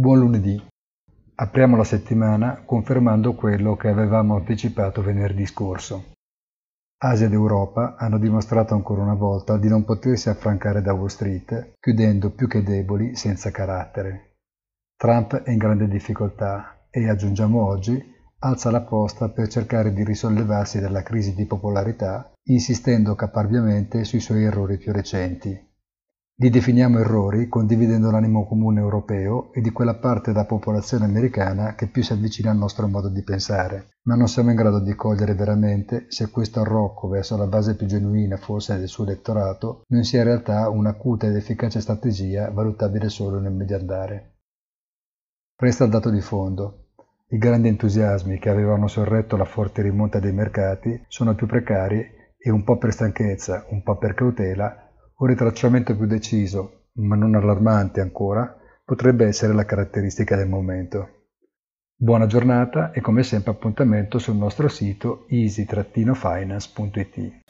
Buon 0.00 0.20
lunedì. 0.20 0.58
Apriamo 1.34 1.76
la 1.76 1.84
settimana 1.84 2.62
confermando 2.64 3.34
quello 3.34 3.76
che 3.76 3.88
avevamo 3.88 4.34
anticipato 4.34 5.02
venerdì 5.02 5.44
scorso. 5.44 6.14
Asia 7.02 7.26
ed 7.26 7.34
Europa 7.34 7.96
hanno 7.98 8.16
dimostrato 8.16 8.72
ancora 8.72 9.02
una 9.02 9.12
volta 9.12 9.58
di 9.58 9.68
non 9.68 9.84
potersi 9.84 10.30
affrancare 10.30 10.80
da 10.80 10.94
Wall 10.94 11.08
Street, 11.08 11.74
chiudendo 11.78 12.30
più 12.30 12.48
che 12.48 12.62
deboli 12.62 13.14
senza 13.14 13.50
carattere. 13.50 14.36
Trump 14.96 15.42
è 15.42 15.50
in 15.50 15.58
grande 15.58 15.86
difficoltà 15.86 16.86
e, 16.88 17.06
aggiungiamo 17.06 17.62
oggi, 17.62 18.02
alza 18.38 18.70
la 18.70 18.80
posta 18.80 19.28
per 19.28 19.48
cercare 19.48 19.92
di 19.92 20.02
risollevarsi 20.02 20.80
dalla 20.80 21.02
crisi 21.02 21.34
di 21.34 21.44
popolarità, 21.44 22.32
insistendo 22.44 23.14
caparbiamente 23.14 24.04
sui 24.04 24.20
suoi 24.20 24.44
errori 24.44 24.78
più 24.78 24.92
recenti. 24.92 25.68
Li 26.40 26.48
definiamo 26.48 26.98
errori 26.98 27.48
condividendo 27.48 28.10
l'animo 28.10 28.46
comune 28.46 28.80
europeo 28.80 29.52
e 29.52 29.60
di 29.60 29.68
quella 29.72 29.96
parte 29.96 30.32
della 30.32 30.46
popolazione 30.46 31.04
americana 31.04 31.74
che 31.74 31.86
più 31.86 32.02
si 32.02 32.14
avvicina 32.14 32.50
al 32.50 32.56
nostro 32.56 32.88
modo 32.88 33.10
di 33.10 33.22
pensare, 33.22 33.90
ma 34.04 34.14
non 34.14 34.26
siamo 34.26 34.48
in 34.48 34.56
grado 34.56 34.80
di 34.80 34.94
cogliere 34.94 35.34
veramente 35.34 36.06
se 36.08 36.30
questo 36.30 36.60
arrocco 36.60 37.08
verso 37.08 37.36
la 37.36 37.46
base 37.46 37.76
più 37.76 37.86
genuina 37.86 38.38
forse 38.38 38.78
del 38.78 38.88
suo 38.88 39.04
elettorato 39.04 39.82
non 39.88 40.02
sia 40.02 40.20
in 40.20 40.24
realtà 40.24 40.70
un'acuta 40.70 41.26
ed 41.26 41.36
efficace 41.36 41.78
strategia 41.78 42.50
valutabile 42.50 43.10
solo 43.10 43.38
nel 43.38 43.52
medio 43.52 43.76
andare. 43.76 44.36
Resta 45.56 45.84
il 45.84 45.90
dato 45.90 46.08
di 46.08 46.22
fondo. 46.22 46.86
I 47.28 47.36
grandi 47.36 47.68
entusiasmi 47.68 48.38
che 48.38 48.48
avevano 48.48 48.88
sorretto 48.88 49.36
la 49.36 49.44
forte 49.44 49.82
rimonta 49.82 50.18
dei 50.18 50.32
mercati 50.32 51.04
sono 51.06 51.34
più 51.34 51.46
precari 51.46 52.02
e 52.38 52.50
un 52.50 52.64
po' 52.64 52.78
per 52.78 52.92
stanchezza, 52.92 53.66
un 53.68 53.82
po' 53.82 53.98
per 53.98 54.14
cautela, 54.14 54.89
un 55.20 55.26
ritracciamento 55.26 55.94
più 55.94 56.06
deciso, 56.06 56.84
ma 56.94 57.14
non 57.14 57.34
allarmante 57.34 58.00
ancora, 58.00 58.56
potrebbe 58.82 59.26
essere 59.26 59.52
la 59.52 59.66
caratteristica 59.66 60.34
del 60.34 60.48
momento. 60.48 61.26
Buona 61.94 62.26
giornata 62.26 62.90
e 62.92 63.02
come 63.02 63.22
sempre 63.22 63.50
appuntamento 63.50 64.18
sul 64.18 64.36
nostro 64.36 64.68
sito 64.68 65.26
easy-finance.it. 65.28 67.42